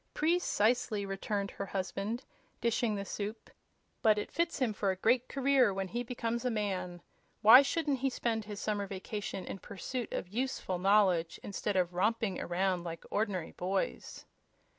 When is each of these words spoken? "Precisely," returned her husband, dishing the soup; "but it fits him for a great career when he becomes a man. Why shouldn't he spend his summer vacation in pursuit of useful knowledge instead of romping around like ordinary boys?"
"Precisely," 0.15 1.05
returned 1.05 1.51
her 1.51 1.67
husband, 1.67 2.25
dishing 2.59 2.95
the 2.95 3.05
soup; 3.05 3.51
"but 4.01 4.17
it 4.17 4.31
fits 4.31 4.57
him 4.57 4.73
for 4.73 4.89
a 4.89 4.95
great 4.95 5.27
career 5.29 5.71
when 5.71 5.89
he 5.89 6.01
becomes 6.01 6.43
a 6.43 6.49
man. 6.49 7.03
Why 7.43 7.61
shouldn't 7.61 7.99
he 7.99 8.09
spend 8.09 8.45
his 8.45 8.59
summer 8.59 8.87
vacation 8.87 9.45
in 9.45 9.59
pursuit 9.59 10.11
of 10.11 10.27
useful 10.27 10.79
knowledge 10.79 11.39
instead 11.43 11.75
of 11.75 11.93
romping 11.93 12.41
around 12.41 12.83
like 12.83 13.03
ordinary 13.11 13.51
boys?" 13.51 14.25